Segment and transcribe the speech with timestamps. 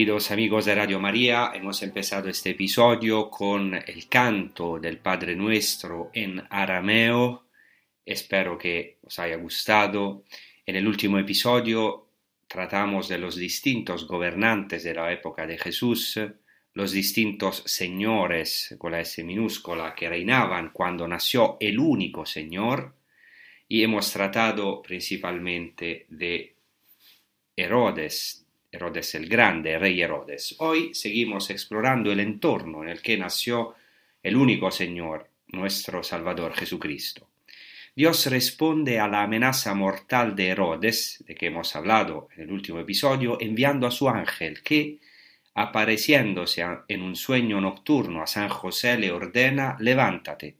[0.00, 6.10] Queridos amigos de Radio María, hemos empezado este episodio con el canto del Padre Nuestro
[6.14, 7.48] en arameo.
[8.06, 10.24] Espero que os haya gustado.
[10.64, 12.06] En el último episodio
[12.48, 16.18] tratamos de los distintos gobernantes de la época de Jesús,
[16.72, 22.94] los distintos señores con la S minúscula que reinaban cuando nació el único Señor,
[23.68, 26.56] y hemos tratado principalmente de
[27.54, 28.39] Herodes,
[28.72, 30.54] Herodes el Grande, rey Herodes.
[30.58, 33.74] Hoy seguimos explorando el entorno en el que nació
[34.22, 37.26] el único Señor, nuestro Salvador Jesucristo.
[37.96, 42.78] Dios responde a la amenaza mortal de Herodes, de que hemos hablado en el último
[42.78, 45.00] episodio, enviando a su ángel que,
[45.54, 50.58] apareciéndose en un sueño nocturno a San José, le ordena, levántate,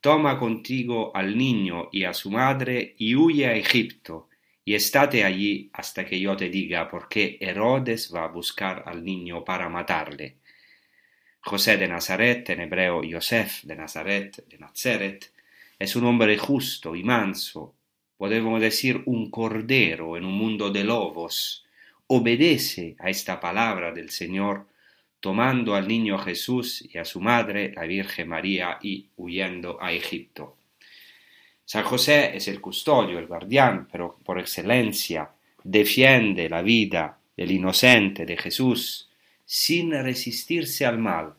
[0.00, 4.28] toma contigo al niño y a su madre y huye a Egipto,
[4.64, 9.04] y estate allí hasta que yo te diga por qué Herodes va a buscar al
[9.04, 10.36] niño para matarle.
[11.40, 15.30] José de Nazaret, en hebreo Yosef de Nazaret, de Nazaret,
[15.78, 17.74] es un hombre justo y manso,
[18.16, 21.66] podemos decir un cordero en un mundo de lobos,
[22.06, 24.66] obedece a esta palabra del Señor,
[25.20, 30.56] tomando al niño Jesús y a su madre, la Virgen María, y huyendo a Egipto.
[31.64, 35.30] San José es el custodio, el guardián, pero por excelencia
[35.62, 39.10] defiende la vida del inocente de Jesús
[39.44, 41.34] sin resistirse al mal.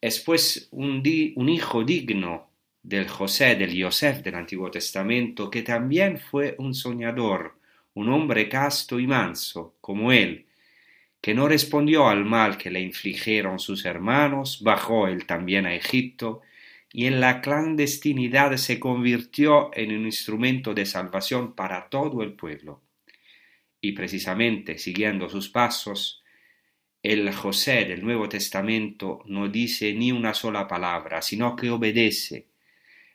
[0.00, 1.02] Es pues un,
[1.36, 2.50] un hijo digno
[2.82, 7.58] del José, del Yosef del Antiguo Testamento, que también fue un soñador,
[7.94, 10.46] un hombre casto y manso, como él,
[11.20, 16.42] que no respondió al mal que le infligieron sus hermanos, bajó él también a Egipto,
[16.96, 22.80] y en la clandestinidad se convirtió en un instrumento de salvación para todo el pueblo.
[23.82, 26.22] Y precisamente siguiendo sus pasos,
[27.02, 32.46] el José del Nuevo Testamento no dice ni una sola palabra, sino que obedece,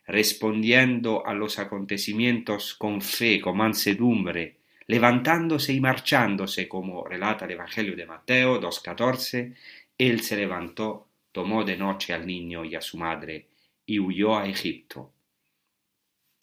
[0.06, 7.96] respondiendo a los acontecimientos con fe, con mansedumbre, levantándose y marchándose, como relata el Evangelio
[7.96, 9.56] de Mateo 2.14,
[9.98, 13.48] él se levantó, tomó de noche al niño y a su madre,
[13.86, 15.12] y huyó a Egipto.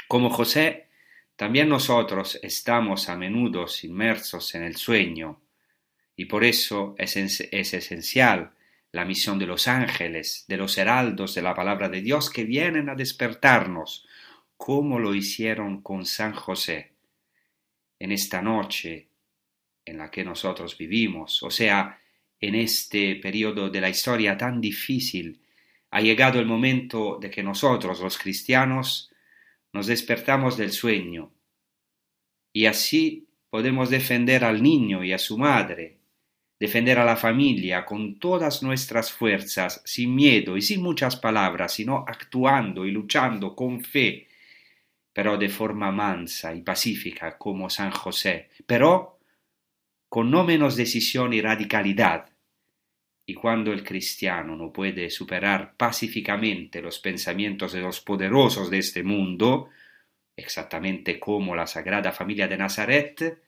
[0.07, 0.89] Como José,
[1.35, 5.41] también nosotros estamos a menudo inmersos en el sueño,
[6.15, 8.51] y por eso es, es, esencial
[8.91, 12.89] la misión de los ángeles, de los heraldos de la palabra de Dios que vienen
[12.89, 14.05] a despertarnos,
[14.57, 16.91] como lo hicieron con San José
[17.99, 19.07] en esta noche
[19.85, 21.99] en la que nosotros vivimos, o sea,
[22.39, 25.41] en este periodo de la historia tan difícil
[25.91, 29.11] ha llegado el momento de que nosotros, los cristianos,
[29.73, 31.31] nos despertamos del sueño.
[32.53, 35.99] Y así podemos defender al niño y a su madre,
[36.59, 42.03] defender a la familia con todas nuestras fuerzas, sin miedo y sin muchas palabras, sino
[42.07, 44.27] actuando y luchando con fe,
[45.13, 49.19] pero de forma mansa y pacífica como San José, pero
[50.07, 52.29] con no menos decisión y radicalidad,
[53.29, 59.03] Y cuando el cristiano no puede superar pacíficamente los pensamientos de los poderosos de este
[59.03, 59.69] mundo,
[60.35, 63.39] exactamente como la Sagrada Familia de Nazaret,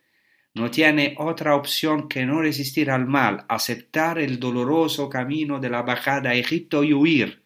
[0.54, 5.82] no tiene otra opción que no resistir al mal, aceptar el doloroso camino de la
[5.82, 7.42] bajada a Egipto y huir,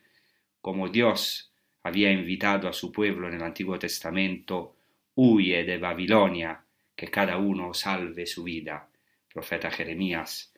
[0.60, 1.54] como Dios
[1.84, 4.76] había invitado a su pueblo en el Antiguo Testamento,
[5.14, 6.66] huye de Babilonia,
[6.98, 8.90] que cada uno salve su vida.
[9.34, 10.52] Profeta Jeremías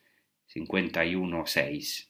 [0.57, 2.07] 51.6.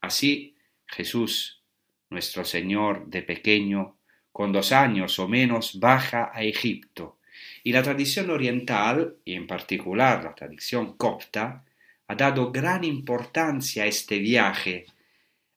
[0.00, 0.56] Así,
[0.86, 1.62] Jesús,
[2.08, 3.96] nuestro Señor de pequeño,
[4.32, 7.18] con dos años o menos, baja a Egipto.
[7.62, 11.64] Y la tradición oriental, y en particular la tradición copta,
[12.06, 14.86] ha dado gran importancia a este viaje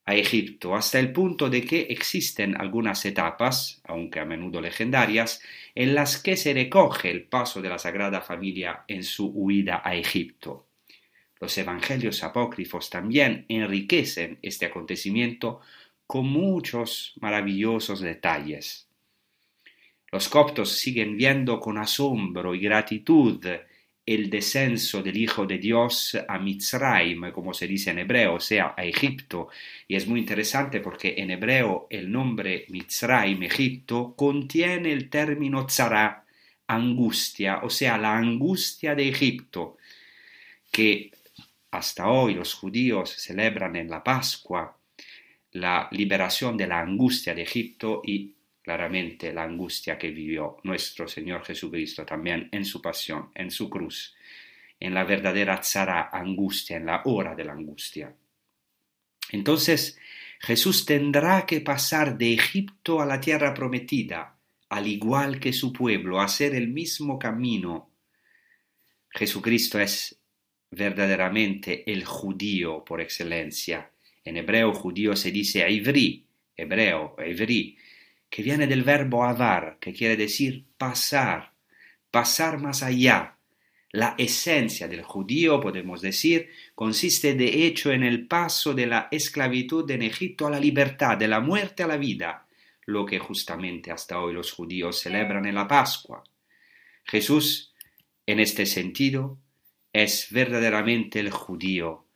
[0.06, 5.42] a Egipto, hasta el punto de que existen algunas etapas, aunque a menudo legendarias,
[5.76, 9.96] en las que se recoge el paso de la Sagrada Familia en su huida a
[9.96, 10.68] Egipto.
[11.44, 15.60] Los evangelios apócrifos también enriquecen este acontecimiento
[16.08, 18.88] con muchos maravillosos detalles.
[20.10, 23.46] Los coptos siguen viendo con asombro y gratitud
[24.06, 28.74] el descenso del Hijo de Dios a Mitzrayim, como se dice en hebreo, o sea,
[28.78, 29.50] a Egipto.
[29.86, 36.24] Y es muy interesante porque en hebreo el nombre Mitzrayim, Egipto, contiene el término tzara,
[36.68, 39.76] angustia, o sea, la angustia de Egipto,
[40.72, 41.12] que
[41.74, 44.78] hasta hoy los judíos celebran en la Pascua
[45.54, 51.44] la liberación de la angustia de Egipto y claramente la angustia que vivió nuestro Señor
[51.44, 54.16] Jesucristo también en su pasión, en su cruz,
[54.80, 58.14] en la verdadera tzara angustia, en la hora de la angustia.
[59.32, 59.98] Entonces
[60.42, 64.38] Jesús tendrá que pasar de Egipto a la tierra prometida,
[64.70, 67.90] al igual que su pueblo, hacer el mismo camino.
[69.10, 70.23] Jesucristo es
[70.76, 73.92] verdaderamente el judío por excelencia.
[74.24, 76.26] En hebreo judío se dice ivri,
[76.56, 77.78] hebreo, ivri,
[78.30, 81.54] que viene del verbo avar, que quiere decir pasar,
[82.10, 83.38] pasar más allá.
[83.92, 89.90] La esencia del judío, podemos decir, consiste de hecho en el paso de la esclavitud
[89.92, 92.48] en Egipto a la libertad, de la muerte a la vida,
[92.86, 96.24] lo que justamente hasta hoy los judíos celebran en la Pascua.
[97.04, 97.74] Jesús,
[98.26, 99.38] en este sentido,
[99.94, 102.08] es verdaderamente el judío,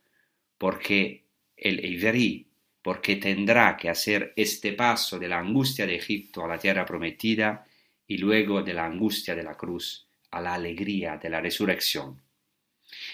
[0.58, 1.24] porque
[1.56, 2.48] el Iverí,
[2.82, 7.66] porque tendrá que hacer este paso de la angustia de Egipto a la tierra prometida
[8.06, 12.20] y luego de la angustia de la cruz a la alegría de la resurrección.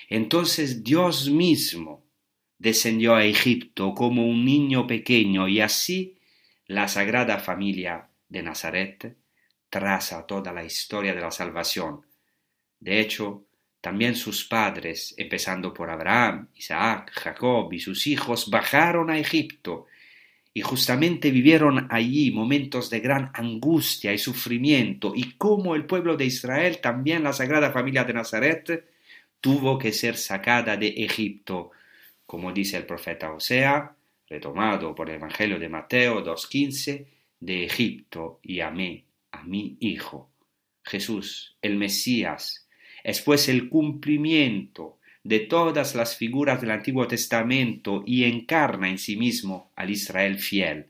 [0.08, 2.04] Entonces Dios mismo
[2.58, 6.18] descendió a Egipto como un niño pequeño y así
[6.66, 9.16] la Sagrada Familia de Nazaret
[9.68, 12.06] traza toda la historia de la salvación.
[12.78, 13.43] De hecho,
[13.84, 19.84] también sus padres, empezando por Abraham, Isaac, Jacob y sus hijos, bajaron a Egipto
[20.54, 26.24] y justamente vivieron allí momentos de gran angustia y sufrimiento, y como el pueblo de
[26.24, 28.88] Israel, también la Sagrada Familia de Nazaret,
[29.38, 31.72] tuvo que ser sacada de Egipto,
[32.24, 33.94] como dice el profeta Osea,
[34.30, 37.06] retomado por el Evangelio de Mateo 2.15,
[37.38, 40.30] de Egipto y amé a mi Hijo.
[40.82, 42.63] Jesús, el Mesías,
[43.04, 49.16] es pues el cumplimiento de todas las figuras del Antiguo Testamento y encarna en sí
[49.16, 50.86] mismo al Israel fiel.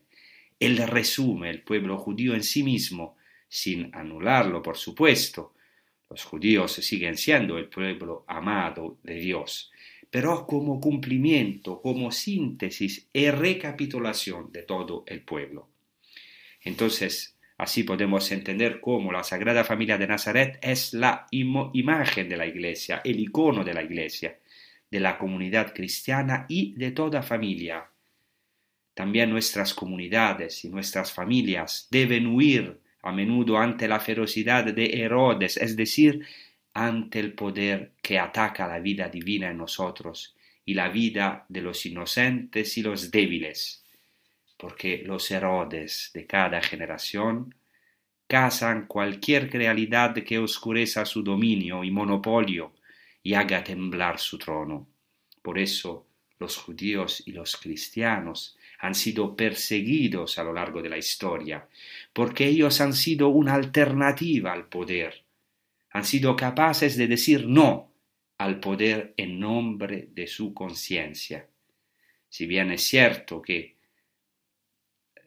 [0.59, 3.16] Él resume el pueblo judío en sí mismo,
[3.49, 5.54] sin anularlo, por supuesto.
[6.09, 9.73] Los judíos siguen siendo el pueblo amado de Dios,
[10.09, 15.68] pero como cumplimiento, como síntesis y recapitulación de todo el pueblo.
[16.62, 22.46] Entonces, Así podemos entender cómo la Sagrada Familia de Nazaret es la imagen de la
[22.46, 24.38] Iglesia, el icono de la Iglesia,
[24.90, 27.88] de la comunidad cristiana y de toda familia.
[28.92, 35.56] También nuestras comunidades y nuestras familias deben huir a menudo ante la ferocidad de Herodes,
[35.56, 36.26] es decir,
[36.73, 40.34] ante el poder que ataca la vida divina en nosotros
[40.64, 43.83] y la vida de los inocentes y los débiles
[44.64, 47.54] porque los Herodes de cada generación
[48.26, 52.73] cazan cualquier realidad que oscureza su dominio y monopolio
[53.23, 54.88] y haga temblar su trono.
[55.42, 56.06] Por eso
[56.38, 61.68] los judíos y los cristianos han sido perseguidos a lo largo de la historia,
[62.14, 65.25] porque ellos han sido una alternativa al poder,
[65.90, 67.92] han sido capaces de decir no
[68.38, 71.50] al poder en nombre de su conciencia.
[72.30, 73.74] Si bien es cierto que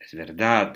[0.07, 0.73] es verdad,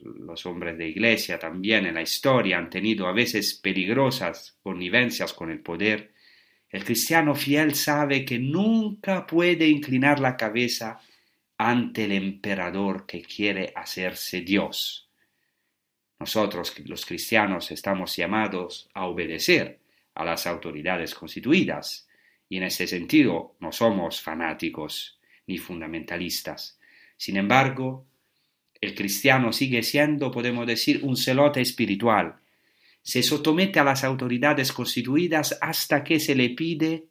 [0.00, 5.52] los hombres de iglesia también en la historia han tenido a veces peligrosas connivencias con
[5.52, 6.12] el poder,
[6.68, 11.00] El cristiano fiel sabe que nunca puede inclinar la cabeza
[11.58, 15.10] ante el emperador que quiere hacerse Dios.
[16.18, 19.80] Nosotros, los cristianos, estamos llamados a obedecer
[20.14, 22.08] a las autoridades constituidas,
[22.48, 26.80] y en ese sentido no somos fanáticos ni fundamentalistas.
[27.18, 28.06] Sin embargo,
[28.82, 32.34] el cristiano sigue siendo, podemos decir, un celote espiritual.
[33.00, 37.06] Se somete a las autoridades constituidas hasta que se le pide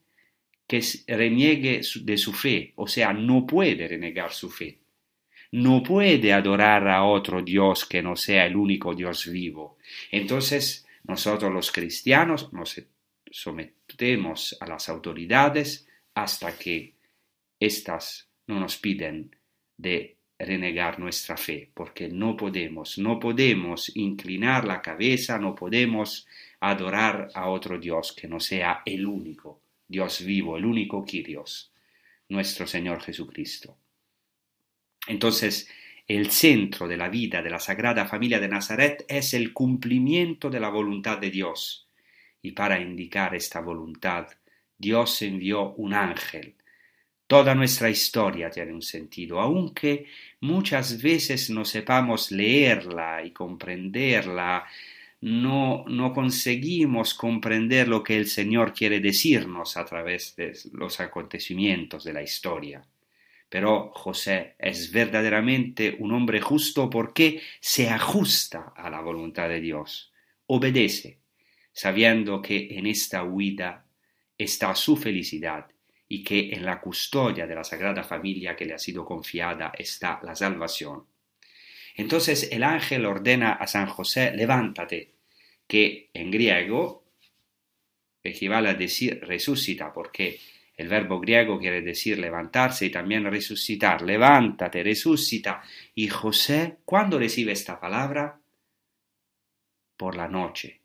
[0.67, 4.79] que reniegue de su fe, o sea, no puede renegar su fe.
[5.51, 9.77] No puede adorar a otro Dios que no sea el único Dios vivo.
[10.11, 12.81] Entonces, nosotros los cristianos nos
[13.29, 16.95] sometemos a las autoridades hasta que
[17.59, 19.35] éstas no nos piden
[19.77, 26.27] de renegar nuestra fe, porque no podemos, no podemos inclinar la cabeza, no podemos
[26.59, 31.71] adorar a otro Dios que no sea el único Dios vivo, el único Dios,
[32.29, 33.77] nuestro Señor Jesucristo.
[35.05, 35.67] Entonces,
[36.07, 40.61] el centro de la vida de la Sagrada Familia de Nazaret es el cumplimiento de
[40.61, 41.89] la voluntad de Dios.
[42.41, 44.27] Y para indicar esta voluntad,
[44.77, 46.55] Dios envió un ángel,
[47.31, 50.05] Toda nuestra historia tiene un sentido, aunque
[50.41, 54.65] muchas veces no sepamos leerla y comprenderla,
[55.21, 62.03] no, no conseguimos comprender lo que el Señor quiere decirnos a través de los acontecimientos
[62.03, 62.85] de la historia.
[63.47, 70.11] Pero José es verdaderamente un hombre justo porque se ajusta a la voluntad de Dios,
[70.47, 71.19] obedece,
[71.71, 73.85] sabiendo que en esta huida
[74.37, 75.70] está su felicidad
[76.11, 80.19] y que en la custodia de la Sagrada Familia que le ha sido confiada está
[80.23, 81.05] la salvación.
[81.95, 85.13] Entonces el ángel ordena a San José, levántate,
[85.65, 87.05] que en griego
[88.21, 90.37] equivale a decir resucita, porque
[90.75, 94.01] el verbo griego quiere decir levantarse y también resucitar.
[94.01, 95.63] Levántate, resucita.
[95.95, 98.37] Y José, ¿cuándo recibe esta palabra?
[99.95, 100.81] Por la noche.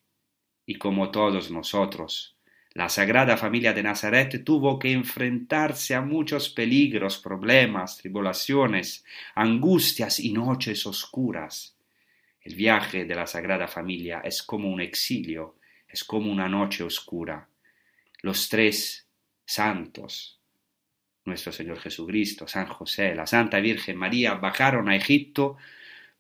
[0.66, 2.35] Y como todos nosotros,
[2.76, 9.02] la Sagrada Familia de Nazaret tuvo que enfrentarse a muchos peligros, problemas, tribulaciones,
[9.34, 11.74] angustias y noches oscuras.
[12.42, 15.56] El viaje de la Sagrada Familia es como un exilio,
[15.88, 17.48] es como una noche oscura.
[18.20, 19.08] Los tres
[19.42, 20.38] santos,
[21.24, 25.56] nuestro Señor Jesucristo, San José, la Santa Virgen María, bajaron a Egipto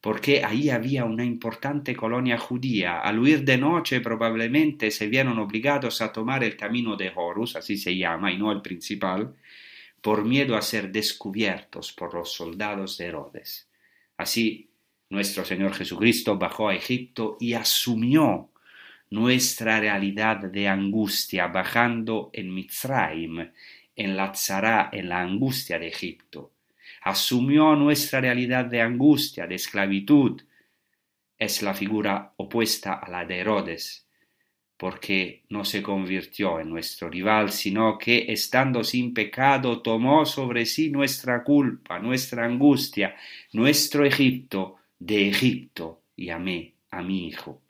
[0.06, 3.00] porque ahí había una importante colonia judía.
[3.00, 7.76] Al huir de noche probablemente se vieron obligados a tomar el camino de Horus, así
[7.76, 9.34] se llama, y no el principal,
[10.00, 13.68] por miedo a ser descubiertos por los soldados de Herodes.
[14.16, 14.70] Así,
[15.10, 18.50] nuestro Señor Jesucristo bajó a Egipto y asumió
[19.10, 23.50] nuestra realidad de angustia, bajando en Mitzraim,
[23.96, 26.52] en la tzara, en la angustia de Egipto
[27.06, 30.42] asumió nuestra realidad de angustia, de esclavitud.
[31.38, 34.08] Es la figura opuesta a la de Herodes,
[34.76, 40.90] porque no se convirtió en nuestro rival, sino que, estando sin pecado, tomó sobre sí
[40.90, 43.14] nuestra culpa, nuestra angustia,
[43.52, 47.62] nuestro Egipto, de Egipto, y amé a mi Hijo.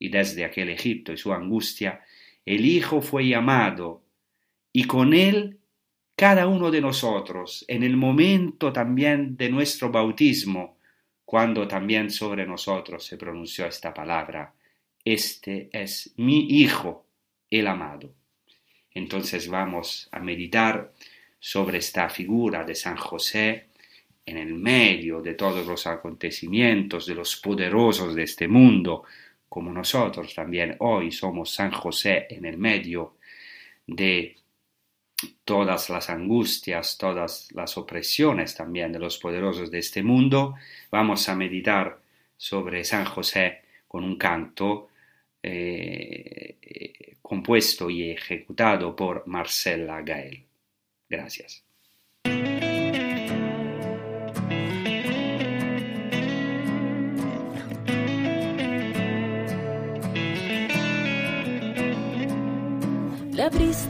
[0.00, 2.02] Y desde aquel Egipto y su angustia,
[2.44, 4.02] el Hijo fue llamado,
[4.72, 5.60] y con él
[6.16, 10.78] cada uno de nosotros en el momento también de nuestro bautismo,
[11.24, 14.54] cuando también sobre nosotros se pronunció esta palabra,
[15.04, 17.06] este es mi Hijo,
[17.50, 18.12] el amado.
[18.92, 20.92] Entonces vamos a meditar
[21.38, 23.68] sobre esta figura de San José
[24.24, 29.04] en el medio de todos los acontecimientos de los poderosos de este mundo,
[29.48, 33.16] como nosotros también hoy somos San José en el medio
[33.86, 34.36] de
[35.44, 40.54] todas las angustias, todas las opresiones también de los poderosos de este mundo,
[40.90, 41.98] vamos a meditar
[42.36, 44.88] sobre San José con un canto
[45.42, 50.44] eh, compuesto y ejecutado por Marcela Gael.
[51.08, 51.64] Gracias.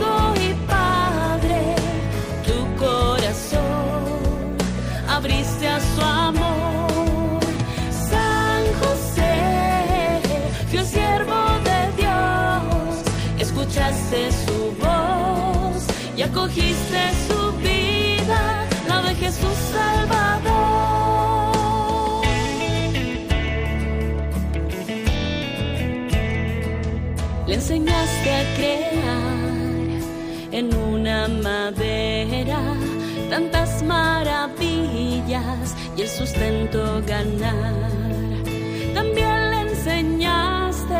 [0.00, 1.74] Y padre,
[2.46, 4.56] tu corazón
[5.08, 7.40] abriste a su amor.
[8.10, 10.20] San José,
[10.70, 13.04] fiel siervo de Dios,
[13.38, 15.86] escuchaste su voz
[16.16, 20.78] y acogiste su vida, la de Jesús Salvador.
[27.46, 28.56] Le enseñaste a
[33.28, 37.90] tantas maravillas y el sustento ganar.
[38.94, 40.94] También le enseñaste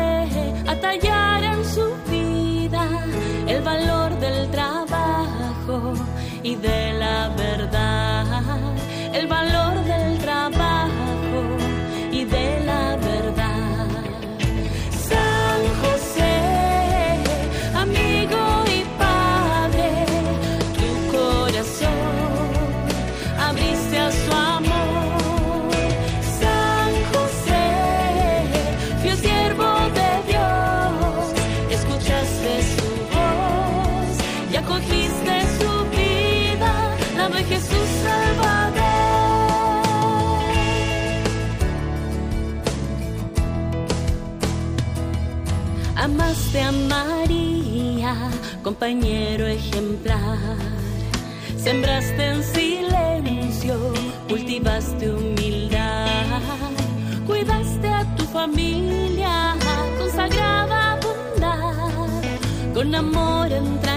[0.67, 2.87] a tallar en su vida
[3.47, 5.93] el valor del trabajo
[6.43, 6.98] y de
[48.69, 50.37] compañero ejemplar.
[51.57, 53.75] Sembraste en silencio,
[54.27, 56.05] cultivaste humildad.
[57.25, 59.55] Cuidaste a tu familia
[59.97, 62.09] con sagrada bondad,
[62.75, 63.88] con amor entrañable,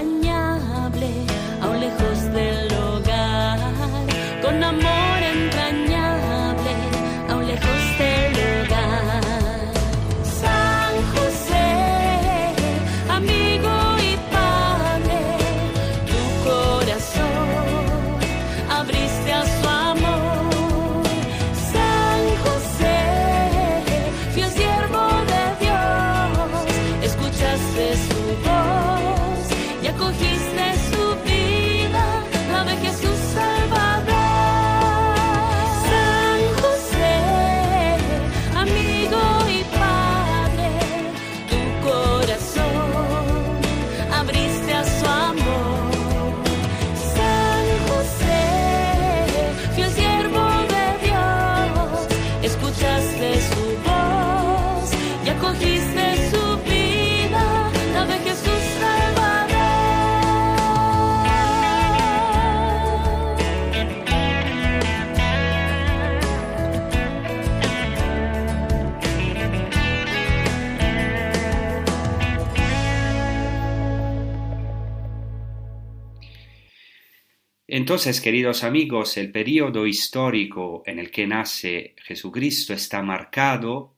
[77.93, 83.97] Entonces, queridos amigos, el periodo histórico en el que nace Jesucristo está marcado,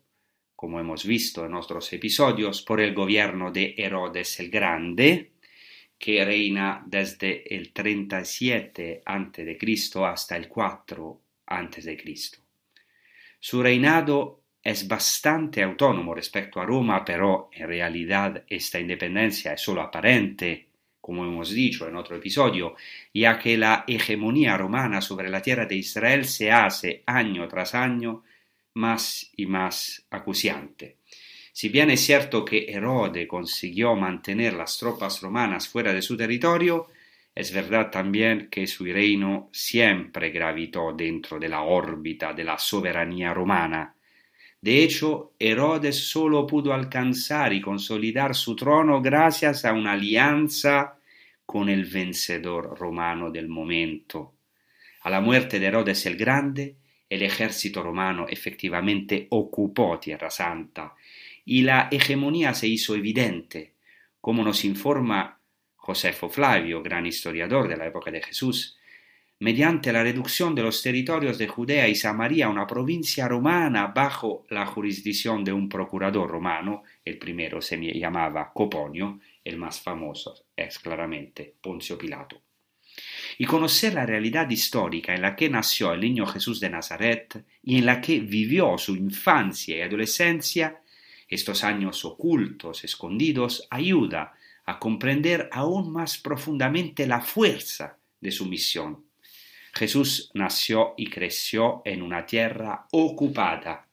[0.56, 5.34] como hemos visto en otros episodios, por el gobierno de Herodes el Grande,
[5.96, 10.04] que reina desde el 37 a.C.
[10.04, 12.04] hasta el 4 a.C.
[13.38, 19.82] Su reinado es bastante autónomo respecto a Roma, pero en realidad esta independencia es solo
[19.82, 20.73] aparente,
[21.04, 22.76] como hemos dicho en otro episodio,
[23.12, 28.24] ya que la hegemonía romana sobre la tierra de Israel se hace año tras año
[28.72, 30.96] más y más acuciante.
[31.52, 36.86] Si bien es cierto que Herode consiguió mantener las tropas romanas fuera de su territorio,
[37.34, 43.34] es verdad también que su reino siempre gravitó dentro de la órbita de la soberanía
[43.34, 43.93] romana.
[44.64, 50.96] De hecho, Herodes solo pudo alcanzar y consolidar su trono gracias a una alianza
[51.44, 54.36] con el vencedor romano del momento.
[55.02, 56.76] A la muerte de Herodes el Grande,
[57.10, 60.94] el ejército romano efectivamente ocupó Tierra Santa
[61.44, 63.74] y la hegemonía se hizo evidente,
[64.18, 65.40] como nos informa
[65.76, 68.78] Josefo Flavio, gran historiador de la época de Jesús,
[69.44, 74.46] mediante la reducción de los territorios de Judea y Samaria a una provincia romana bajo
[74.48, 80.78] la jurisdicción de un procurador romano, el primero se llamaba Coponio, el más famoso es
[80.78, 82.40] claramente Poncio Pilato.
[83.36, 87.76] Y conocer la realidad histórica en la que nació el niño Jesús de Nazaret y
[87.76, 90.80] en la que vivió su infancia y adolescencia,
[91.28, 94.32] estos años ocultos, escondidos, ayuda
[94.64, 99.04] a comprender aún más profundamente la fuerza de su misión.
[99.74, 103.86] Jesús nació y creció en una tierra ocupada,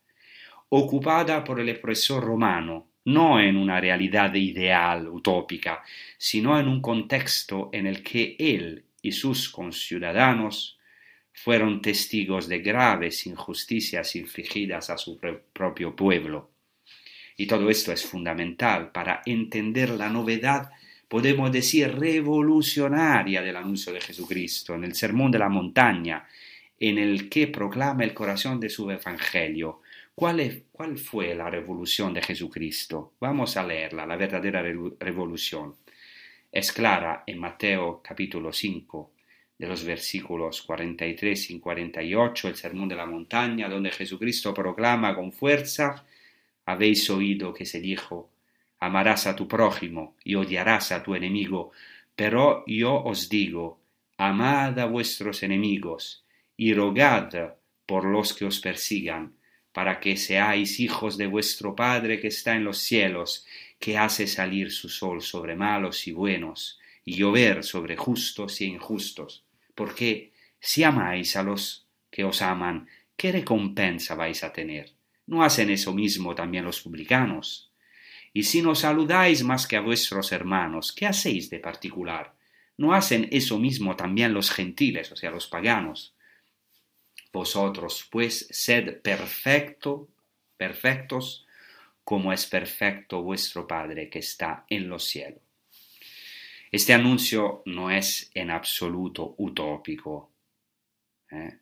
[0.70, 5.84] ocupada por el opresor romano, no en una realidad ideal, utópica,
[6.18, 10.78] sino en un contexto en el que él y sus conciudadanos
[11.34, 15.20] fueron testigos de graves injusticias infligidas a su
[15.52, 16.52] propio pueblo.
[17.38, 20.70] Y todo esto es fundamental para entender la novedad,
[21.12, 26.26] podemos decir, revolucionaria del anuncio de Jesucristo en el Sermón de la Montaña,
[26.80, 29.82] en el que proclama el corazón de su Evangelio.
[30.16, 33.16] ¿Cuál, ¿Cuál, fue la revolución de Jesucristo?
[33.20, 34.64] Vamos a leerla, la verdadera
[35.02, 35.76] revolución.
[36.50, 39.12] Es clara en Mateo capítulo 5,
[39.58, 45.34] de los versículos 43 y 48, el Sermón de la Montaña, donde Jesucristo proclama con
[45.34, 46.06] fuerza,
[46.66, 48.31] habéis oído que se dijo,
[48.82, 51.72] amarás a tu prójimo y odiarás a tu enemigo,
[52.18, 53.80] pero yo os digo,
[54.18, 56.26] amad a vuestros enemigos
[56.58, 59.38] y rogad por los que os persigan,
[59.72, 63.46] para que seáis hijos de vuestro Padre que está en los cielos,
[63.80, 69.46] que hace salir su sol sobre malos y buenos, y llover sobre justos y injustos
[69.82, 74.94] porque si amáis a los que os aman, ¿qué recompensa vais a tener?
[75.26, 77.71] ¿No hacen eso mismo también los publicanos?
[78.34, 82.34] Y si no saludáis más que a vuestros hermanos, ¿qué hacéis de particular?
[82.78, 86.16] ¿No hacen eso mismo también los gentiles, o sea, los paganos?
[87.34, 90.08] Vosotros, pues, sed perfecto,
[90.58, 91.46] perfectos,
[92.04, 95.42] como es perfecto vuestro Padre que está en los cielos.
[96.72, 100.32] Este anuncio no es en absoluto utópico.
[101.30, 101.60] ¿eh?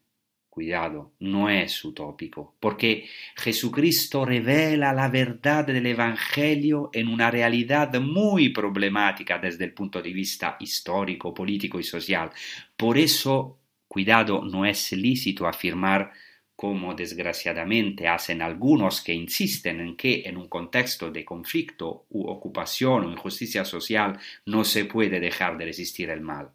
[0.60, 8.50] Cuidado, no es utópico, porque Jesucristo revela la verdad del Evangelio en una realidad muy
[8.50, 12.30] problemática desde el punto de vista histórico, político y social.
[12.76, 16.12] Por eso, cuidado, no es lícito afirmar
[16.58, 23.06] como desgraciadamente hacen algunos que insisten en que en un contexto de conflicto u ocupación
[23.06, 26.52] o injusticia social no se puede dejar de resistir el mal.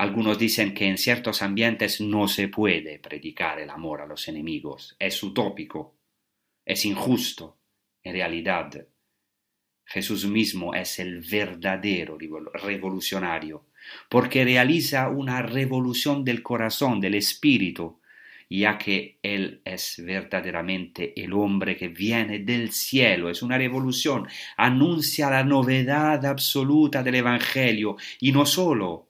[0.00, 4.94] Algunos dicen que en ciertos ambientes no se puede predicar el amor a los enemigos,
[4.96, 5.96] es utópico,
[6.64, 7.58] es injusto.
[8.04, 8.86] En realidad,
[9.84, 12.16] Jesús mismo es el verdadero
[12.54, 13.66] revolucionario
[14.08, 18.00] porque realiza una revolución del corazón, del espíritu,
[18.48, 25.28] ya que Él es verdaderamente el hombre que viene del cielo, es una revolución, anuncia
[25.28, 27.96] la novedad absoluta del Evangelio.
[28.20, 29.07] Y no solo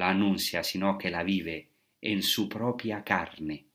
[0.00, 1.68] la anuncia, sino que la vive
[2.00, 3.66] en su propia carne.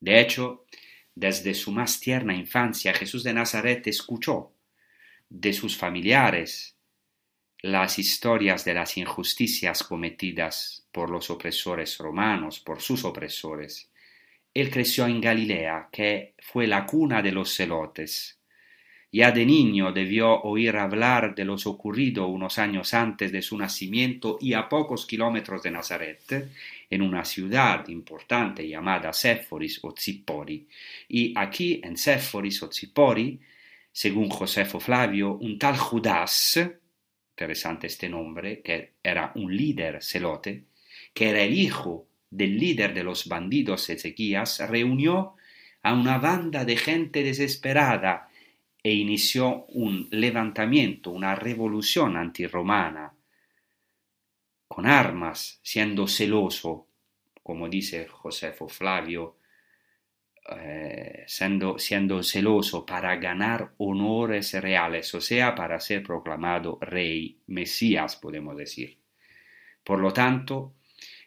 [0.00, 0.66] De hecho,
[1.14, 4.52] desde su más tierna infancia Jesús de Nazaret escuchó
[5.30, 6.76] de sus familiares,
[7.60, 13.92] las historias de las injusticias cometidas por los opresores romanos, por sus opresores.
[14.52, 18.40] Él creció en Galilea, que fue la cuna de los celotes.
[19.14, 24.38] Ya de niño debió oír hablar de los ocurrido unos años antes de su nacimiento
[24.40, 26.50] y a pocos kilómetros de Nazaret,
[26.88, 30.66] en una ciudad importante llamada Séforis o Zippori.
[31.08, 33.38] Y aquí en Séforis o Zippori,
[33.92, 36.58] según Josefo Flavio, un tal Judas,
[37.32, 40.64] interesante este nombre, que era un líder celote,
[41.12, 45.34] que era el hijo del líder de los bandidos Ezequías, reunió
[45.82, 48.30] a una banda de gente desesperada
[48.82, 53.14] e inició un levantamiento, una revolución antirromana,
[54.66, 56.88] con armas, siendo celoso,
[57.42, 59.36] como dice Josefo Flavio,
[60.56, 68.16] eh, siendo, siendo, celoso para ganar honores reales, o sea, para ser proclamado rey, Mesías,
[68.16, 68.98] podemos decir.
[69.84, 70.74] Por lo tanto,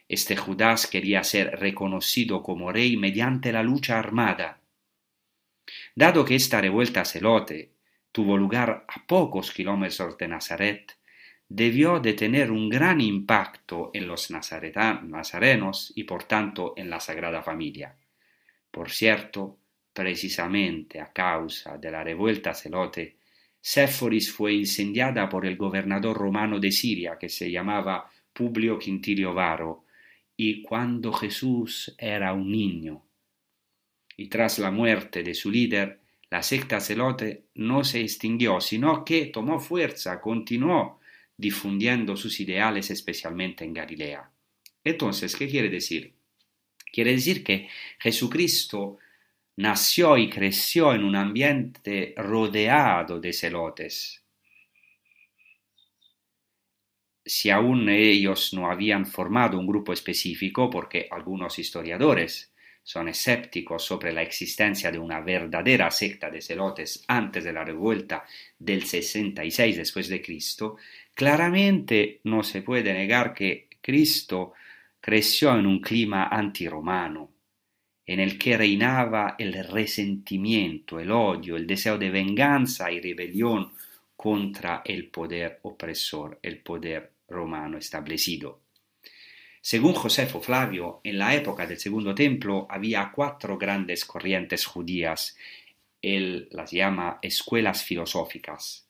[0.08, 4.60] este Judas quería ser reconocido como rey mediante la lucha armada.
[5.94, 7.72] Dado que esta revuelta celote
[8.12, 10.96] tuvo lugar a pocos kilómetros de Nazaret,
[11.48, 17.42] debió de tener un gran impacto en los nazarenos y por tanto en la Sagrada
[17.42, 17.94] Familia.
[18.70, 19.58] Por cierto,
[19.92, 23.16] precisamente a causa de la revuelta celote,
[23.60, 29.84] Séforis fue incendiada por el gobernador romano de Siria que se llamaba Publio Quintilio Varo,
[30.36, 33.05] y cuando Jesús era un niño.
[34.16, 36.00] Y tras la muerte de su líder,
[36.30, 41.00] la secta celote no se extinguió, sino que tomó fuerza, continuó
[41.36, 44.30] difundiendo sus ideales especialmente en Galilea.
[44.82, 46.14] Entonces, ¿qué quiere decir?
[46.92, 48.98] Quiere decir que Jesucristo
[49.56, 54.22] nació y creció en un ambiente rodeado de celotes.
[57.24, 62.52] Si aún ellos no habían formado un grupo específico, porque algunos historiadores
[62.86, 68.24] son escépticos sobre la existencia de una verdadera secta de celotes antes de la revuelta
[68.56, 70.76] del 66 después de Cristo,
[71.12, 74.52] claramente no se puede negar que Cristo
[75.00, 77.32] creció en un clima antiromano,
[78.06, 83.72] en el que reinaba el resentimiento, el odio, el deseo de venganza y rebelión
[84.14, 88.65] contra el poder opresor, el poder romano establecido.
[89.68, 95.36] Según Josefo Flavio, en la época del Segundo Templo había cuatro grandes corrientes judías.
[96.00, 98.86] Él las llama escuelas filosóficas,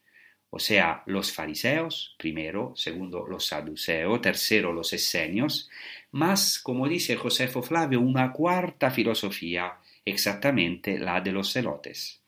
[0.51, 5.71] o sea, los fariseos, primero, segundo, los saduceos, tercero, los esenios,
[6.11, 12.21] más, como dice Josefo Flavio, una cuarta filosofía, exactamente la de los celotes.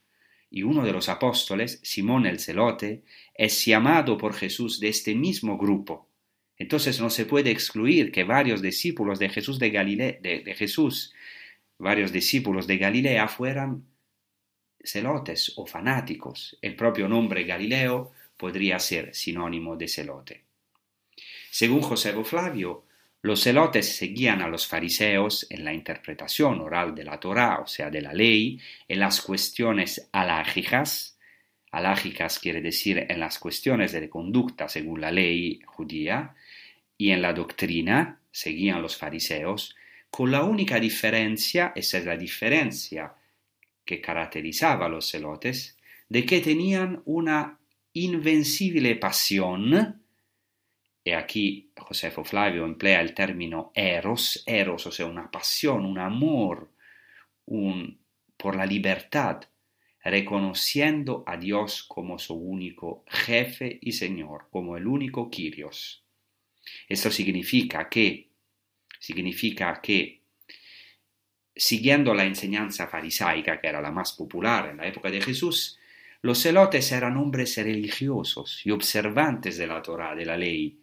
[0.51, 3.03] Y uno de los apóstoles, Simón el celote,
[3.35, 6.08] es llamado por Jesús de este mismo grupo
[6.59, 11.15] entonces no se puede excluir que varios discípulos de Jesús de Galilea, de, Jesús,
[11.79, 13.85] varios discípulos de Galilea fueran
[14.83, 16.59] celotes o fanáticos.
[16.61, 20.45] El propio nombre Galileo podría ser sinónimo de celote.
[21.51, 22.85] Según José Flavio,
[23.23, 27.91] los celotes seguían a los fariseos en la interpretación oral de la Torá, o sea,
[27.91, 31.19] de la ley, en las cuestiones alágicas,
[31.71, 36.35] alágicas quiere decir en las cuestiones de conducta según la ley judía,
[36.99, 39.75] y en la doctrina seguían los fariseos,
[40.11, 43.15] con la única diferencia, esa es la diferencia
[43.85, 47.59] que caracterizaba a los celotes, de que tenían una
[47.93, 50.03] invencible pasión,
[51.05, 56.71] y aquí Josefo Flavio emplea el término eros, eros, o sea, una pasión, un amor
[57.49, 57.99] un,
[58.37, 59.43] por la libertad,
[60.05, 66.05] reconociendo a Dios como su único jefe y Señor, como el único Kyrios.
[66.89, 68.29] Esto significa que,
[68.99, 70.23] significa que,
[71.55, 75.79] siguiendo la enseñanza farisaica, que era la más popular en la época de Jesús,
[76.23, 80.81] los celotes eran hombres religiosos y observantes de la Torah, de la ley,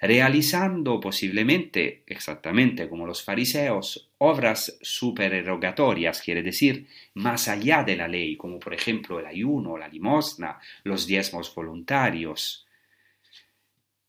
[0.00, 8.36] realizando posiblemente, exactamente como los fariseos, obras supererogatorias, quiere decir, más allá de la ley,
[8.36, 12.66] como por ejemplo el ayuno, la limosna, los diezmos voluntarios,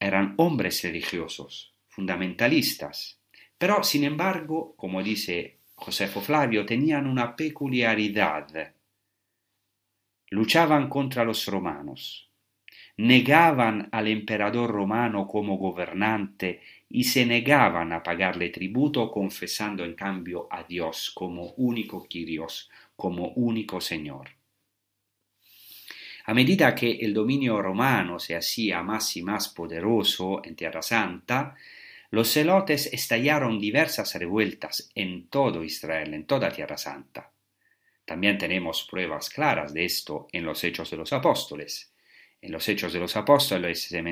[0.02, 3.20] eran hombres religiosos, fundamentalistas,
[3.56, 8.74] pero sin embargo, como dice Josefo Flavio, tenían una peculiaridad.
[10.32, 12.32] Luchaban contra los romanos,
[12.98, 20.48] negaban al emperador romano como gobernante y se negaban a pagarle tributo confesando en cambio
[20.50, 24.41] a Dios como único Kyrios, como único Señor.
[26.26, 31.56] A medida que el dominio romano se hacía más y más poderoso en Tierra Santa,
[32.12, 37.32] los celotes estallaron diversas revueltas en todo Israel, en toda Tierra Santa.
[38.06, 41.94] También tenemos pruebas claras de esto en los Hechos de los Apóstoles.
[42.42, 44.04] En los Hechos de los Apóstoles se,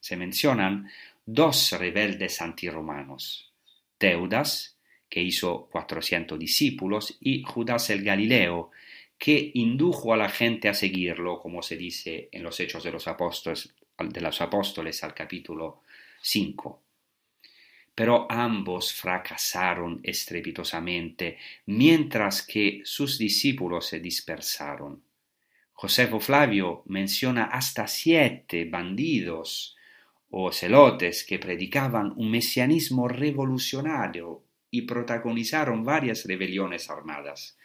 [0.00, 0.90] se mencionan
[1.24, 3.52] dos rebeldes antiromanos,
[3.98, 4.76] Teudas,
[5.08, 8.70] que hizo cuatrocientos discípulos, y Judas el Galileo,
[9.22, 13.06] que indujo a la gente a seguirlo, como se dice en los Hechos de los
[13.06, 15.82] Apóstoles, de los Apóstoles al capítulo
[16.20, 16.82] 5.
[17.94, 25.04] Pero ambos fracasaron estrepitosamente, mientras que sus discípulos se dispersaron.
[25.72, 29.76] Josefo Flavio menciona hasta siete bandidos
[30.30, 37.56] o celotes que predicaban un mesianismo revolucionario y protagonizaron varias rebeliones armadas.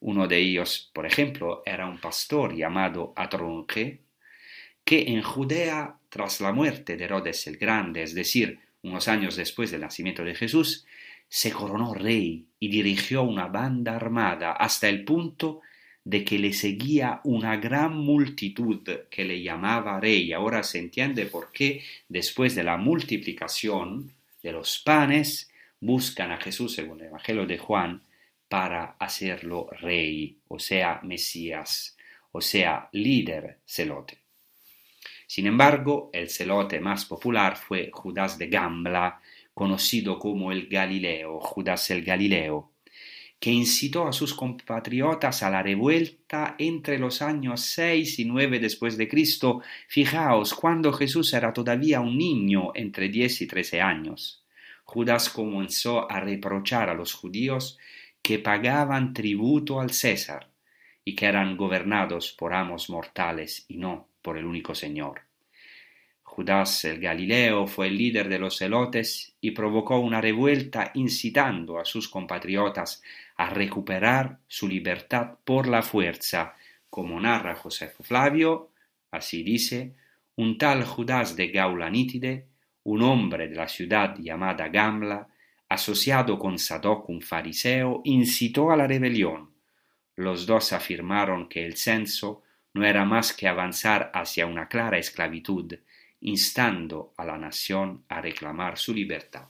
[0.00, 4.00] Uno de ellos, por ejemplo, era un pastor llamado Atronje,
[4.84, 9.70] que en Judea, tras la muerte de Herodes el Grande, es decir, unos años después
[9.70, 10.86] del nacimiento de Jesús,
[11.28, 15.60] se coronó rey y dirigió una banda armada hasta el punto
[16.04, 20.32] de que le seguía una gran multitud que le llamaba rey.
[20.32, 26.74] Ahora se entiende por qué después de la multiplicación de los panes buscan a Jesús,
[26.74, 28.02] según el Evangelio de Juan,
[28.48, 31.96] para hacerlo rey, o sea, Mesías,
[32.32, 34.18] o sea, líder celote.
[35.26, 39.20] Sin embargo, el celote más popular fue Judas de Gambla,
[39.52, 42.70] conocido como el Galileo, Judas el Galileo,
[43.40, 48.96] que incitó a sus compatriotas a la revuelta entre los años 6 y 9 después
[48.96, 49.62] de Cristo.
[49.88, 54.44] Fijaos, cuando Jesús era todavía un niño entre 10 y 13 años.
[54.84, 57.76] Judas comenzó a reprochar a los judíos
[58.26, 60.50] que pagaban tributo al César
[61.04, 65.20] y que eran gobernados por amos mortales y no por el único Señor.
[66.24, 71.84] Judas el Galileo fue el líder de los celotes y provocó una revuelta incitando a
[71.84, 73.00] sus compatriotas
[73.36, 76.54] a recuperar su libertad por la fuerza,
[76.90, 78.72] como narra Josefo Flavio,
[79.12, 79.94] así dice,
[80.34, 82.48] un tal Judas de Gaulanítide,
[82.82, 85.28] un hombre de la ciudad llamada Gamla,
[85.68, 89.50] asociado con Sadoc un fariseo, incitó a la rebelión.
[90.14, 92.42] Los dos afirmaron que el censo
[92.74, 95.74] no era más que avanzar hacia una clara esclavitud,
[96.20, 99.48] instando a la nación a reclamar su libertad.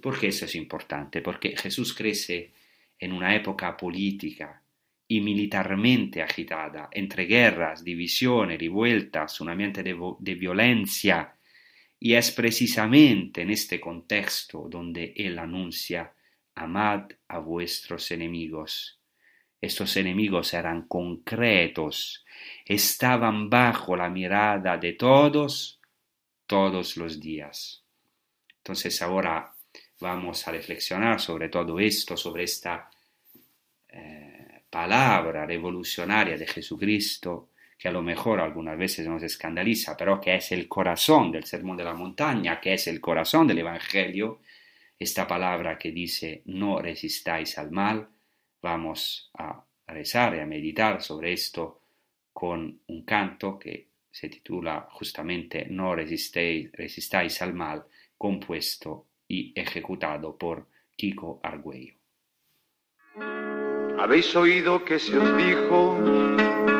[0.00, 1.20] ¿Por qué eso es importante?
[1.20, 2.52] Porque Jesús crece
[2.98, 4.62] en una época política
[5.06, 11.34] y militarmente agitada, entre guerras, divisiones, revueltas, un ambiente de, de violencia,
[12.00, 16.12] y es precisamente en este contexto donde Él anuncia,
[16.54, 19.00] amad a vuestros enemigos.
[19.60, 22.24] Estos enemigos eran concretos,
[22.64, 25.80] estaban bajo la mirada de todos,
[26.46, 27.84] todos los días.
[28.58, 29.52] Entonces ahora
[30.00, 32.88] vamos a reflexionar sobre todo esto, sobre esta
[33.88, 40.34] eh, palabra revolucionaria de Jesucristo, que a lo mejor algunas veces nos escandaliza, pero que
[40.34, 44.40] es el corazón del Sermón de la Montaña, que es el corazón del Evangelio,
[44.98, 48.08] esta palabra que dice no resistáis al mal,
[48.60, 51.82] vamos a rezar y a meditar sobre esto
[52.32, 57.84] con un canto que se titula justamente No resistéis, resistáis al mal,
[58.16, 61.94] compuesto y ejecutado por Kiko Argüello.
[63.98, 66.77] Habéis oído que se os dijo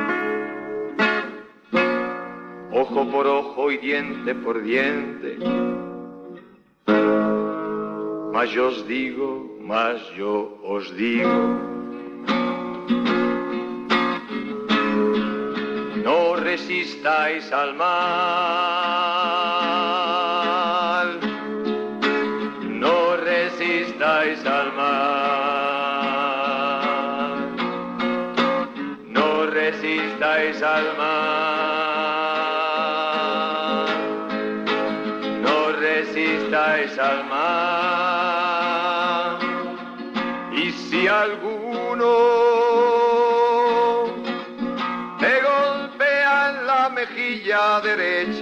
[3.77, 5.37] diente por diente.
[8.33, 11.29] Mas yo os digo, mas yo os digo.
[16.05, 19.38] No resistáis al mal.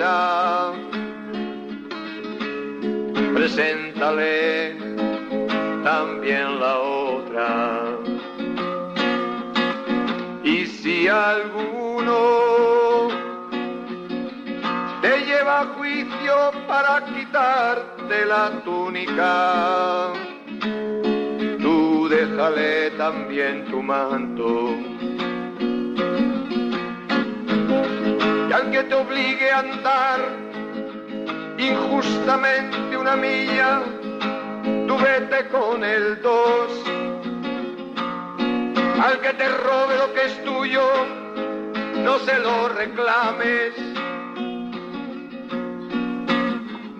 [0.07, 0.73] Derecha,
[3.35, 4.77] preséntale
[5.85, 7.83] también la otra.
[10.45, 13.09] Y si alguno
[15.03, 20.12] te lleva a juicio para quitarte la túnica,
[21.61, 24.96] tú déjale también tu manto.
[28.57, 30.21] Al que te obligue a andar
[31.59, 33.83] injustamente una milla,
[34.88, 36.73] tú vete con el dos.
[39.05, 40.88] Al que te robe lo que es tuyo,
[41.99, 43.75] no se lo reclames.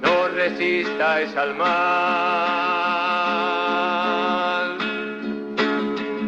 [0.05, 2.37] No resistáis al mal.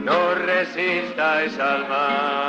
[0.07, 2.48] No resistáis al mal.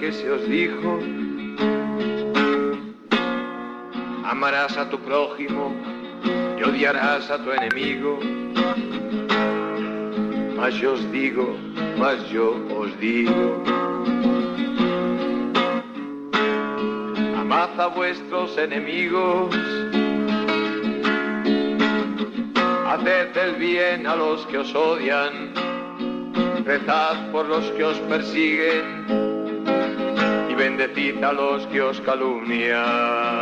[0.00, 0.98] Que se os dijo,
[4.24, 5.74] amarás a tu prójimo
[6.58, 8.18] y odiarás a tu enemigo.
[10.56, 11.56] Mas yo os digo,
[11.98, 13.62] mas yo os digo,
[17.38, 19.54] amad a vuestros enemigos,
[22.86, 25.54] haced el bien a los que os odian,
[26.64, 29.15] rezad por los que os persiguen
[30.56, 33.35] bendecid a los que os calumnian.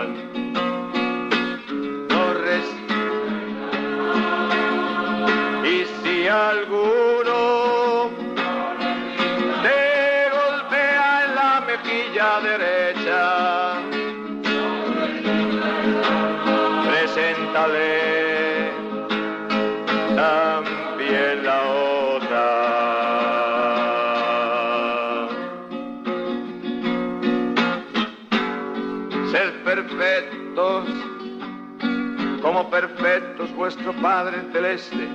[33.65, 35.09] Vuestro Padre Celeste,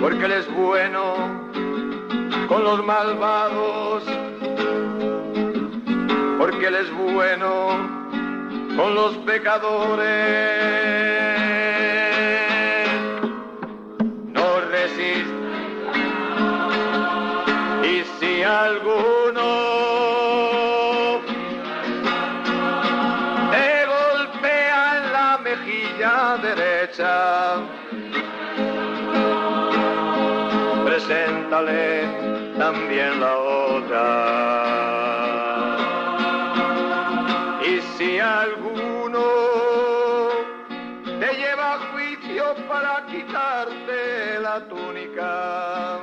[0.00, 1.14] porque Él es bueno
[2.48, 4.02] con los malvados,
[6.40, 7.68] porque Él es bueno
[8.76, 11.51] con los pecadores.
[30.84, 32.04] Preséntale
[32.58, 34.02] también la otra.
[37.64, 39.22] Y si alguno
[41.04, 46.00] te lleva a juicio para quitarte la túnica,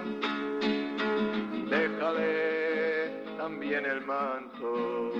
[1.69, 5.11] déjale también el manto.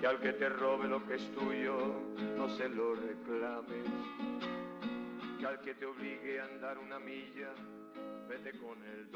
[0.00, 1.76] Que al que te robe lo que es tuyo,
[2.36, 4.59] no se lo reclames.
[5.40, 7.48] Que te obligue a andar una milla,
[8.28, 9.08] vete con el.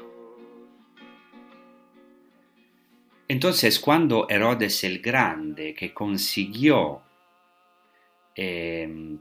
[3.27, 7.03] Entonces, cuando Herodes el Grande, que consiguió,
[8.35, 9.17] eh,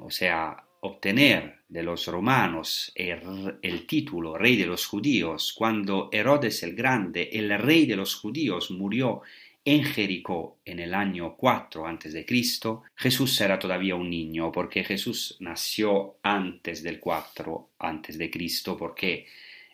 [0.00, 6.62] o sea, obtener de los romanos el, el, título rey de los judíos, cuando Herodes
[6.62, 9.20] el Grande, el rey de los judíos, murió
[9.64, 14.84] en Jericó en el año 4 antes de Cristo, Jesús era todavía un niño, porque
[14.84, 19.26] Jesús nació antes del 4 antes de Cristo, porque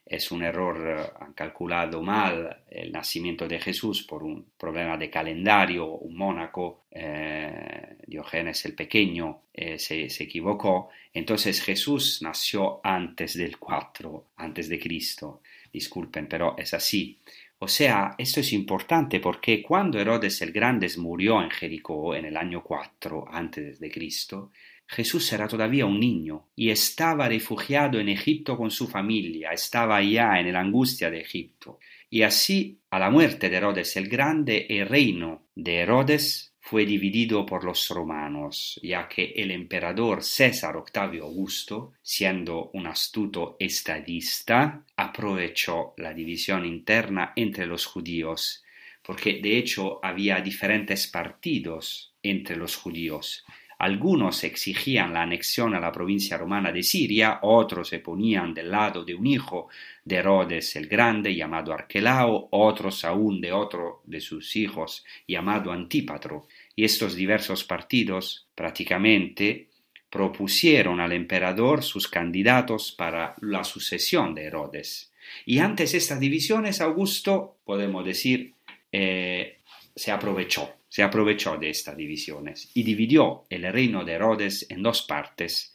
[0.06, 5.86] es un error, han calculado mal el nacimiento de Jesús por un problema de calendario,
[5.86, 13.58] un mónaco, eh, Diógenes el Pequeño eh, se, se, equivocó, entonces Jesús nació antes del
[13.58, 15.42] 4, antes de Cristo,
[15.72, 17.18] disculpen, pero es así.
[17.58, 22.36] O sea, esto es importante porque cuando Herodes el Grande murió en Jericó en el
[22.36, 24.52] año 4 antes de Cristo,
[24.88, 30.38] Jesús era todavía un niño y estaba refugiado en Egipto con su familia, estaba ya
[30.38, 31.80] en la angustia de Egipto.
[32.08, 37.46] Y así, a la muerte de Herodes el Grande, el reino de Herodes fue dividido
[37.46, 45.94] por los romanos, ya que el emperador César Octavio Augusto, siendo un astuto estadista, aprovechó
[45.96, 48.64] la división interna entre los judíos,
[49.02, 53.44] porque de hecho había diferentes partidos entre los judíos.
[53.78, 59.04] Algunos exigían la anexión a la provincia romana de Siria, otros se ponían del lado
[59.04, 59.68] de un hijo
[60.02, 66.46] de Herodes el Grande llamado Arquelao, otros aún de otro de sus hijos llamado Antípatro.
[66.74, 69.68] Y estos diversos partidos prácticamente
[70.08, 75.12] propusieron al emperador sus candidatos para la sucesión de Herodes.
[75.44, 78.54] Y antes estas divisiones, Augusto, podemos decir,
[78.90, 79.58] eh,
[79.94, 85.02] se aprovechó se aprovechó de estas divisiones y dividió el reino de Herodes en dos
[85.02, 85.74] partes,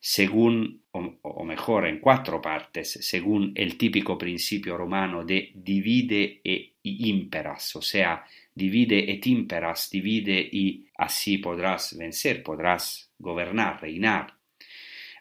[0.00, 7.76] según, o, mejor, en cuatro partes, según el típico principio romano de divide e imperas,
[7.76, 14.34] o sea, divide et imperas, divide y así podrás vencer, podrás gobernar, reinar.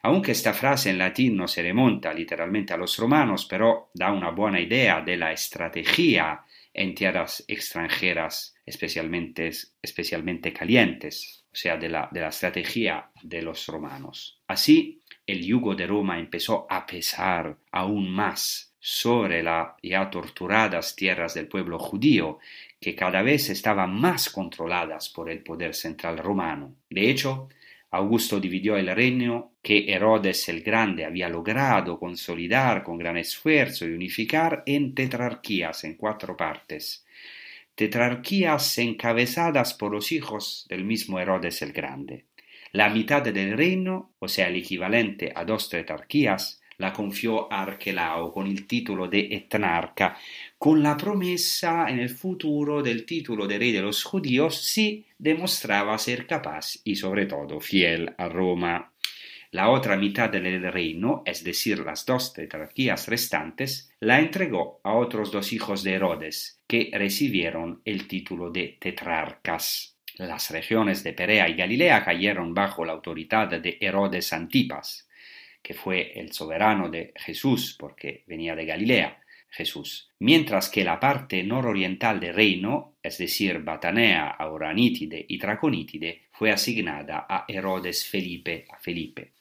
[0.02, 4.32] Aunque esta frase en latín no se remonta literalmente a los romanos, pero da una
[4.32, 9.50] buena idea de la estrategia en tierras extranjeras, especialmente,
[9.82, 14.42] especialmente calientes, o sea, de la, de la estrategia de los romanos.
[14.46, 21.34] Así, el yugo de Roma empezó a pesar aún más sobre las ya torturadas tierras
[21.34, 22.40] del pueblo judío,
[22.80, 26.76] que cada vez estaban más controladas por el poder central romano.
[26.90, 27.50] De hecho,
[27.92, 33.94] Augusto dividió el reino que Herodes el Grande había logrado consolidar con gran esfuerzo y
[33.94, 37.06] unificar en tetrarquías en cuatro partes,
[37.78, 42.26] tetrarquías encabezadas por los hijos del mismo Herodes el Grande.
[42.72, 48.34] La mitad del reino, o sea, el equivalente a dos tetrarquías, la confió a Arquelao
[48.34, 50.18] con el título de etnarca,
[50.58, 56.00] con la promesa en el futuro del título de rey de los judíos si demostraba
[56.00, 58.92] ser capaz y sobre todo fiel a Roma.
[59.52, 65.32] La otra mitad del reino, es decir, las dos tetrarquías restantes, la entregó a otros
[65.32, 69.98] dos hijos de Herodes, que recibieron el título de tetrarcas.
[70.18, 75.08] Las regiones de Perea y Galilea cayeron bajo la autoridad de Herodes Antipas,
[75.62, 80.10] que fue el soberano de Jesús, porque venía de Galilea, Jesús.
[80.20, 87.26] Mientras que la parte nororiental del reino, es decir, Batanea, Auranítide y Traconítide, fue asignada
[87.28, 89.34] a Herodes Felipe, a Felipe.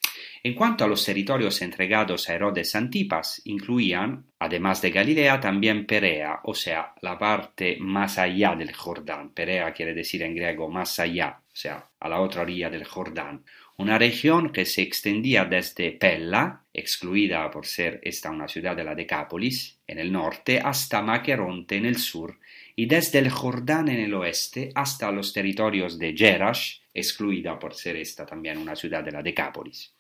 [0.43, 6.41] En cuanto a los territorios entregados a Herodes Antipas, incluían, además de Galilea, también Perea,
[6.45, 9.31] o sea, la parte más allá del Jordán.
[9.31, 13.45] Perea quiere decir en griego más allá, o sea, a la otra orilla del Jordán.
[13.79, 18.95] Una región que se extendía desde Pella, excluida por ser esta una ciudad de la
[18.95, 22.39] Decápolis, en el norte, hasta Maqueronte en el sur,
[22.75, 27.97] y desde el Jordán en el oeste hasta los territorios de Jerash, excluida por ser
[27.97, 29.95] esta también una ciudad de la Decápolis.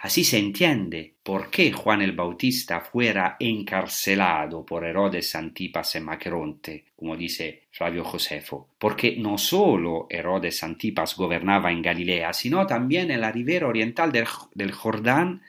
[0.00, 6.84] Así se entiende por qué Juan el Bautista fuera encarcelado por Herodes Antipas en Maqueronte,
[6.94, 13.20] como dice Flavio Josefo, porque no solo Herodes Antipas gobernaba en Galilea, sino también en
[13.22, 15.42] la ribera oriental del, del Jordán,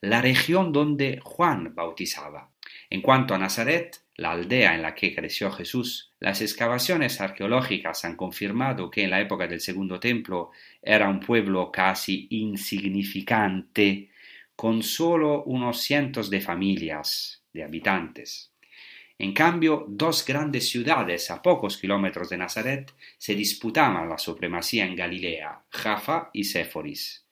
[0.00, 2.50] la región donde Juan bautizaba.
[2.90, 8.16] En cuanto a Nazaret, la aldea en la que creció Jesús, las excavaciones arqueológicas han
[8.16, 10.50] confirmado que en la época del Segundo Templo
[10.80, 14.10] era un pueblo casi insignificante,
[14.54, 18.52] con solo unos cientos de familias, de habitantes.
[19.18, 24.96] En cambio, dos grandes ciudades a pocos kilómetros de Nazaret se disputaban la supremacía en
[24.96, 27.24] Galilea, Jaffa y Séforis.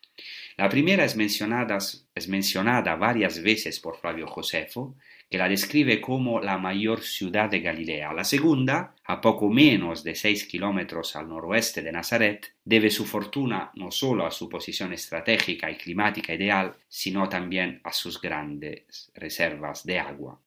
[0.57, 4.97] La primera es mencionada, es mencionada varias veces por Flavio Josefo,
[5.33, 8.13] que la describe como la mayor ciudad de Galilea.
[8.13, 13.71] La segunda, a poco menos de seis kilómetros al noroeste de Nazaret, debe su fortuna
[13.77, 19.87] no solo a su posición estratégica y climática ideal, sino también a sus grandes reservas
[19.87, 20.39] de agua.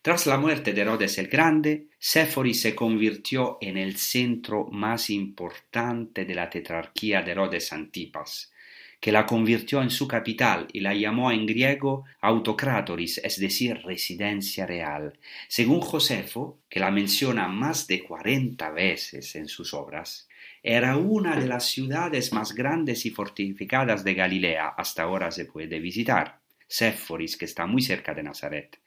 [0.00, 6.24] Tras la muerte de Herodes el Grande, Séforis se convirtió en el centro más importante
[6.24, 8.50] de la tetrarquía de Herodes Antipas,
[9.02, 14.64] que la convirtió en su capital y la llamó en griego autocrátoris, es decir, residencia
[14.64, 15.18] real.
[15.48, 20.28] Según Josefo, que la menciona más de cuarenta veces en sus obras,
[20.62, 25.80] era una de las ciudades más grandes y fortificadas de Galilea, hasta ahora se puede
[25.80, 26.38] visitar.
[26.68, 28.78] Séforis, que está muy cerca de Nazaret.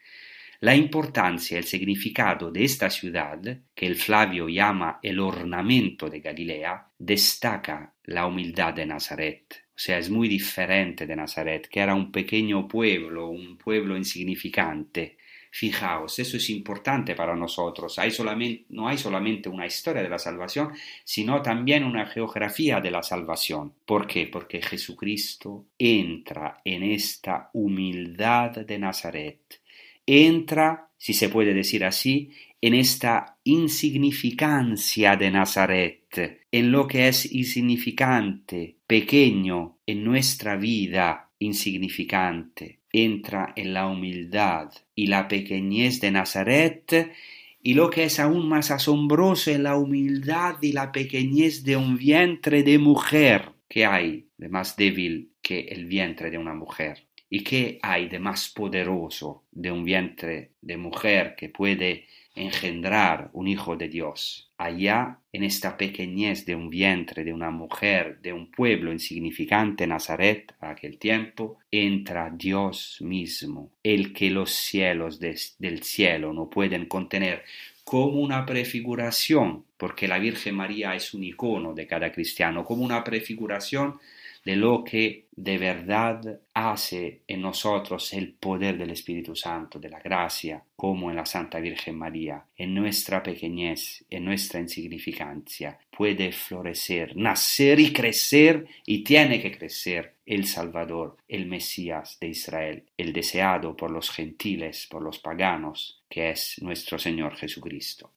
[0.62, 3.42] La importancia y el significado de esta ciudad,
[3.76, 9.65] que el Flavio llama el ornamento de Galilea, destaca la humildad de Nazaret.
[9.76, 15.18] O sea, es muy diferente de Nazaret, que era un pequeño pueblo, un pueblo insignificante.
[15.52, 18.00] Fijaos, eso es importante para nosotros.
[18.00, 20.72] Hay solamente, no hay solamente una historia de la salvación,
[21.04, 23.74] sino también una geografía de la salvación.
[23.86, 24.28] ¿Por qué?
[24.28, 29.62] Porque Jesucristo entra en esta humildad de Nazaret.
[30.06, 36.05] Entra, si se puede decir así, en esta insignificancia de Nazaret,
[36.52, 45.08] en lo que es insignificante, pequeño en nuestra vida insignificante, entra en la humildad y
[45.08, 47.12] la pequeñez de Nazaret
[47.62, 51.98] y lo que es aún más asombroso en la humildad y la pequeñez de un
[51.98, 53.54] vientre de mujer.
[53.68, 57.08] ¿Qué hay de más débil que el vientre de una mujer?
[57.28, 62.06] ¿Y qué hay de más poderoso de un vientre de mujer que puede
[62.36, 64.52] engendrar un hijo de Dios.
[64.58, 70.54] Allá, en esta pequeñez de un vientre, de una mujer, de un pueblo insignificante, Nazaret,
[70.60, 77.44] aquel tiempo, entra Dios mismo, el que los cielos del cielo no pueden contener,
[77.84, 83.04] como una prefiguración, porque la Virgen María es un icono de cada cristiano, como una
[83.04, 84.00] prefiguración
[84.46, 90.00] de lo que de verdad hace en nosotros el poder del Espíritu Santo, de la
[90.00, 97.18] gracia, como en la Santa Virgen María, en nuestra pequeñez, en nuestra insignificancia, puede florecer,
[97.18, 103.76] nacer y crecer, y tiene que crecer el Salvador, el Mesías de Israel, el deseado
[103.76, 108.12] por los gentiles, por los paganos, que es nuestro Señor Jesucristo.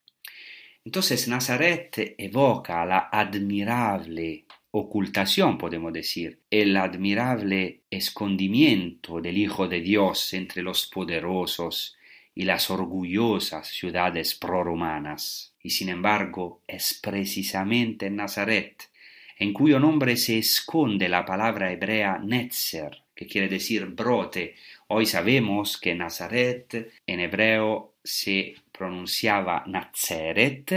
[0.85, 10.35] Entonces Nazaret evoca la admirable ocultación, podemos decir, el admirable escondimiento del Hijo de Dios
[10.35, 11.97] entre los poderosos
[12.35, 15.55] y las orgullosas ciudades proromanas.
[15.63, 18.91] Y sin embargo, es precisamente en Nazaret,
[19.39, 24.55] en cuyo nombre se esconde la palabra hebrea Netzer, que quiere decir brote.
[24.89, 30.73] Hoy sabemos que Nazaret en hebreo se pronunciaba Nazeret,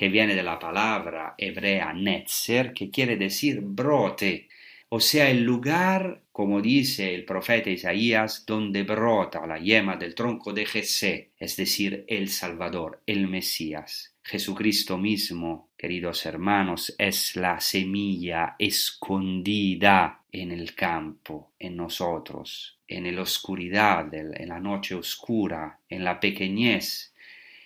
[0.00, 4.48] que viene de la palabra hebrea netzer, que quiere decir brote,
[4.88, 10.54] o sea, el lugar, como dice el profeta Isaías, donde brota la yema del tronco
[10.54, 14.14] de Jesé, es decir, el Salvador, el Mesías.
[14.22, 23.20] Jesucristo mismo, queridos hermanos, es la semilla escondida en el campo, en nosotros, en la
[23.20, 27.09] oscuridad, en la noche oscura, en la pequeñez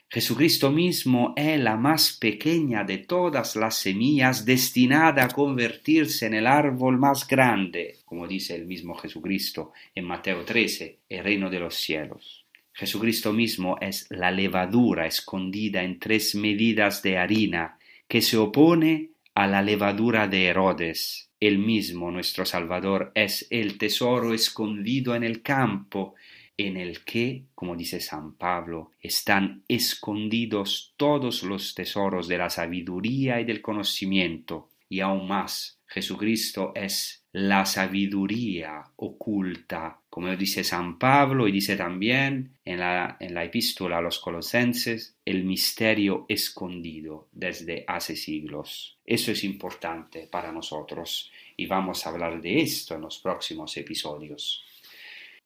[0.09, 6.47] Jesucristo mismo es la más pequeña de todas las semillas destinada a convertirse en el
[6.47, 11.75] árbol más grande, como dice el mismo Jesucristo en Mateo 13, el reino de los
[11.75, 12.45] cielos.
[12.73, 17.79] Jesucristo mismo es la levadura escondida en tres medidas de harina
[18.09, 21.31] que se opone a la levadura de Herodes.
[21.41, 26.15] El mismo nuestro Salvador es el tesoro escondido en el campo
[26.57, 33.41] en el que, como dice San Pablo, están escondidos todos los tesoros de la sabiduría
[33.41, 41.49] y del conocimiento, y aún más, Jesucristo es la sabiduría oculta, como dice San Pablo
[41.49, 47.85] y dice también en la, en la epístola a los colosenses, el misterio escondido desde
[47.89, 48.99] hace siglos.
[49.05, 54.65] Eso es importante para nosotros y vamos a hablar de esto en los próximos episodios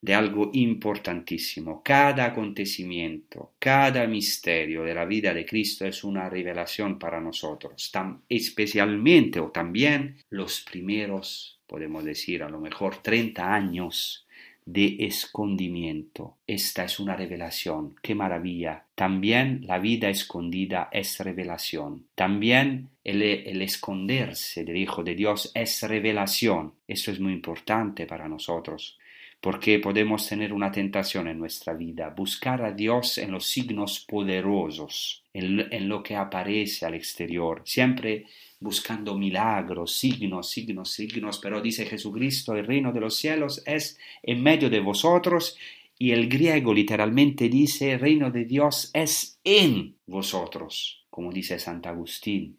[0.00, 1.82] de algo importantísimo.
[1.82, 7.90] Cada acontecimiento, cada misterio de la vida de Cristo es una revelación para nosotros,
[8.28, 14.24] especialmente o también los primeros, podemos decir, a lo mejor 30 años
[14.64, 16.36] de escondimiento.
[16.46, 17.96] Esta es una revelación.
[18.02, 18.84] ¡Qué maravilla!
[18.94, 22.04] También la vida escondida es revelación.
[22.14, 26.74] También el, el, esconderse del Hijo de Dios es revelación.
[26.86, 28.98] Eso es muy importante para nosotros
[29.40, 35.22] porque podemos tener una tentación en nuestra vida, buscar a Dios en los signos poderosos,
[35.32, 38.26] en, lo que aparece al exterior, siempre
[38.58, 44.42] buscando milagros, signos, signos, signos, pero dice Jesucristo, el reino de los cielos es en
[44.42, 45.56] medio de vosotros
[45.96, 52.57] y el griego literalmente dice, el reino de Dios es en vosotros, como dice Sant'Agustín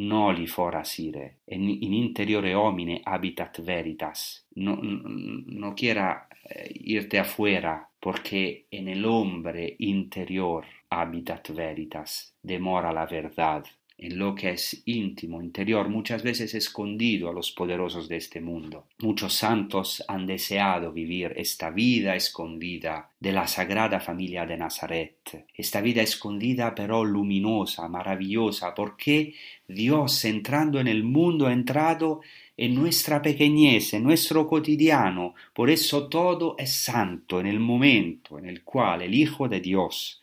[0.00, 4.46] noli fora sire, in, in interiore homine habitat veritas.
[4.54, 13.06] No, no quiera eh, irte afuera, porque en el hombre interior habitat veritas, demora la
[13.06, 13.64] verdad
[14.00, 18.86] en lo que es íntimo, interior, muchas veces escondido a los poderosos de este mundo.
[19.00, 25.82] Muchos santos han deseado vivir esta vida escondida de la sagrada familia de Nazaret, esta
[25.82, 29.34] vida escondida pero luminosa, maravillosa, porque
[29.68, 32.22] Dios entrando en el mundo ha entrado
[32.56, 38.46] en nuestra pequeñez, en nuestro cotidiano, por eso todo es santo en el momento en
[38.46, 40.19] el cual el Hijo de Dios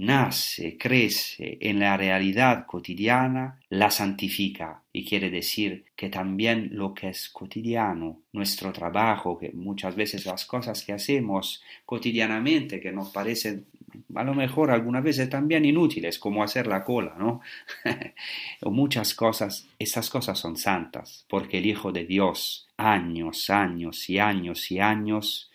[0.00, 7.10] nace, crece en la realidad cotidiana, la santifica y quiere decir que también lo que
[7.10, 13.66] es cotidiano, nuestro trabajo, que muchas veces las cosas que hacemos cotidianamente que nos parecen
[14.14, 17.40] a lo mejor algunas veces también inútiles, como hacer la cola, ¿no?
[18.62, 24.18] o muchas cosas, esas cosas son santas, porque el Hijo de Dios, años, años y
[24.18, 25.49] años y años,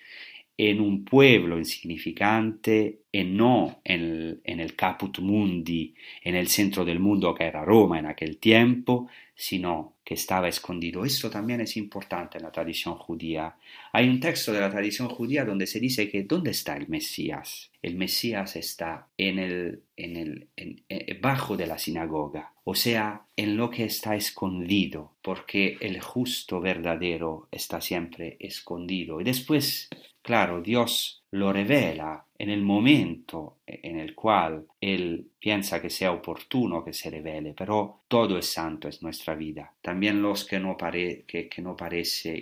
[0.58, 5.94] en un pueblo insignificante y no en el, en caput mundi,
[6.24, 11.04] en el centro del mundo que era Roma en aquel tiempo, sino que estaba escondido.
[11.04, 13.56] Esto también es importante en la tradición judía.
[13.92, 17.72] Hay un texto de la tradición judía donde se dice que ¿dónde está el Mesías?
[17.82, 20.48] El Mesías está en el, en el,
[20.88, 26.62] eh, bajo de la sinagoga, o sea, en lo que está escondido, porque el justo
[26.62, 29.20] verdadero está siempre escondido.
[29.20, 29.90] Y después
[30.26, 36.84] Claro, Dios lo revela en el momento en el cual Él piensa que sea oportuno
[36.84, 41.26] que se revele, pero todo es santo, es nuestra vida, también los que no, pare,
[41.28, 41.78] que, no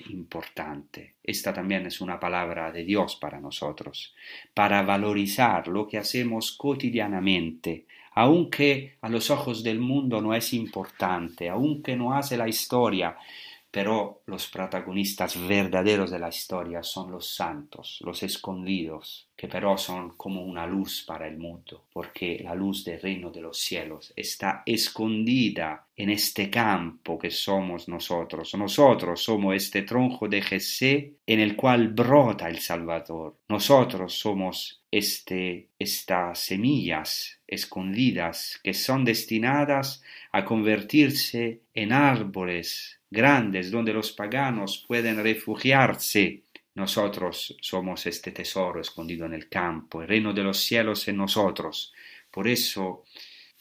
[0.10, 1.16] importante.
[1.22, 4.16] Esta también es una palabra de Dios para nosotros,
[4.54, 11.50] para valorizar lo que hacemos cotidianamente, aunque a los ojos del mundo no es importante,
[11.50, 13.18] aunque no hace la historia,
[13.74, 20.12] pero los protagonistas verdaderos de la historia son los santos, los escondidos, que pero son
[20.16, 24.62] como una luz para el mundo, porque la luz del reino de los cielos está
[24.68, 28.54] escondida en este campo que somos nosotros.
[28.54, 33.38] Nosotros somos este tronco de Jesé en el cual brota el Salvador.
[33.50, 43.94] Nosotros somos este, estas semillas escondidas que son destinadas a convertirse en árboles grandes donde
[43.94, 46.44] los paganos pueden refugiarse.
[46.76, 51.94] Nosotros somos este tesoro escondido en el campo, el reino de los cielos en nosotros.
[52.32, 53.04] Por eso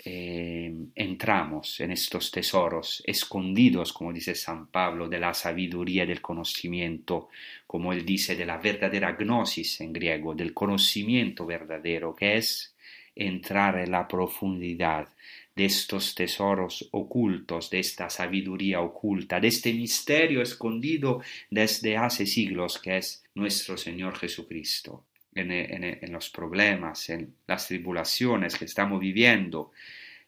[0.05, 7.29] eh, entramos en estos tesoros escondidos, como dice San Pablo, de la sabiduría del conocimiento,
[7.67, 12.72] como él dice, de la verdadera gnosis en griego, del conocimiento verdadero, que es
[13.15, 15.09] entrar en la profundidad
[15.55, 22.79] de estos tesoros ocultos, de esta sabiduría oculta, de este misterio escondido desde hace siglos
[22.79, 25.05] que es nuestro Señor Jesucristo.
[25.35, 29.71] en, en- los problemas, en las tribulaciones que estamos viviendo,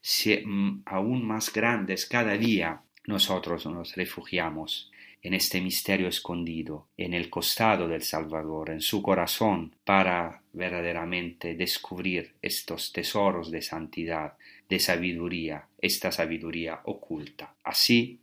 [0.00, 4.90] se- mm, aún más grandes cada día, nosotros nos refugiamos
[5.24, 12.34] en este misterio escondido, en el costado del Salvador, en su corazón, para verdaderamente descubrir
[12.42, 14.34] estos tesoros de santidad,
[14.68, 17.54] de sabiduría, esta sabiduría oculta.
[17.64, 18.20] Así,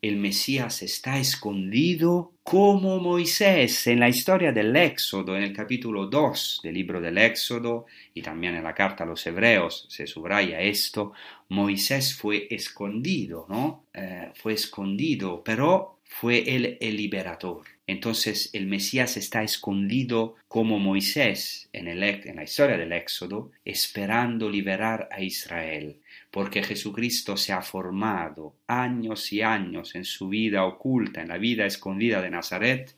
[0.00, 6.60] el Mesías está escondido como Moisés en la historia del Éxodo, en el capítulo 2
[6.62, 7.84] del libro del Éxodo
[8.14, 11.12] y también en la carta a los hebreos se subraya esto,
[11.50, 13.84] Moisés fue escondido, ¿no?
[13.92, 17.64] Eh, fue escondido, pero fue él el liberador.
[17.86, 25.22] Entonces el Mesías está escondido como Moisés en, la historia del Éxodo, esperando liberar a
[25.22, 26.00] Israel
[26.30, 31.66] porque Jesucristo se ha formado años y años en su vida oculta, en la vida
[31.66, 32.94] escondida de Nazaret,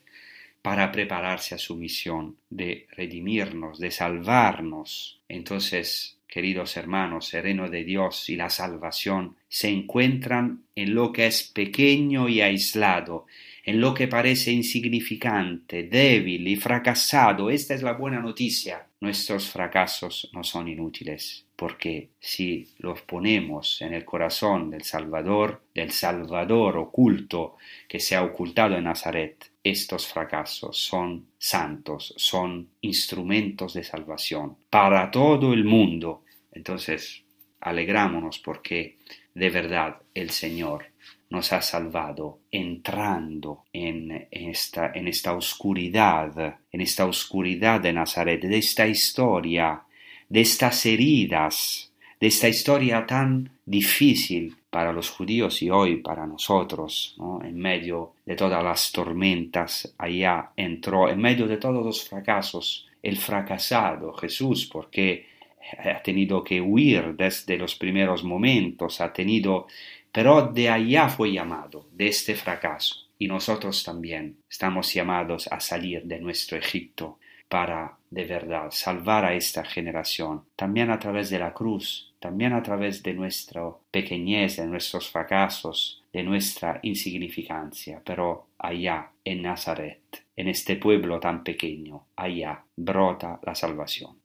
[0.61, 5.19] para prepararse a su misión de redimirnos, de salvarnos.
[5.27, 11.27] Entonces, queridos hermanos, el reino de Dios y la salvación se encuentran en lo que
[11.27, 13.27] es pequeño y aislado,
[13.63, 17.49] en lo que parece insignificante, débil y fracasado.
[17.49, 18.87] Esta es la buena noticia.
[18.99, 25.91] Nuestros fracasos no son inútiles, porque si los ponemos en el corazón del Salvador, del
[25.91, 27.57] Salvador oculto
[27.87, 35.09] que se ha ocultado en Nazaret, estos fracasos son santos, son instrumentos de salvación para
[35.11, 36.23] todo el mundo.
[36.51, 37.23] Entonces,
[37.59, 38.97] alegrámonos porque
[39.33, 40.90] de verdad el Señor
[41.31, 49.81] nos ha salvado entrando en esta, oscuridad, en esta oscuridad de Nazaret, de esta historia,
[50.27, 57.15] de estas heridas, de esta historia tan difícil para los judíos y hoy para nosotros,
[57.17, 57.41] ¿no?
[57.43, 63.17] en medio de todas las tormentas, allá entró, en medio de todos los fracasos, el
[63.17, 65.31] fracasado Jesús, porque
[65.77, 69.67] ha tenido que huir desde los primeros momentos, ha tenido
[70.11, 73.07] pero de allá fue llamado, de este fracaso.
[73.17, 79.35] Y nosotros también estamos llamados a salir de nuestro Egipto para de verdad salvar a
[79.35, 84.65] esta generación, también a través de la cruz, también a través de nuestra pequeñez, de
[84.67, 92.63] nuestros fracasos, de nuestra insignificancia, pero allá en Nazaret, en este pueblo tan pequeño, allá
[92.75, 94.17] brota la salvación.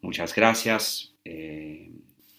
[0.00, 1.90] Muchas gracias, eh,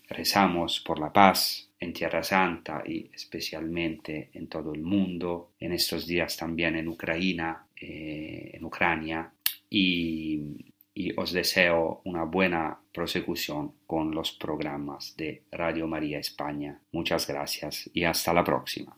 [0.10, 6.08] rezamos por la paz en Tierra Santa y especialmente en todo el mundo, en estos
[6.08, 9.32] días también en Ucrania, eh, en Ucrania,
[9.70, 10.74] y,
[11.16, 16.80] os deseo una buena prosecución con los programas de Radio María España.
[16.92, 18.98] Muchas gracias y hasta la próxima.